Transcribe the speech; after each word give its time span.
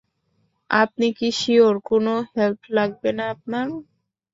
আপনি 0.69 1.07
কি 1.17 1.29
শিওর 1.39 1.75
কোনো 1.89 2.13
হেল্প 2.33 2.61
লাগবে 2.77 3.09
না 3.17 3.23
আপনার? 3.33 3.67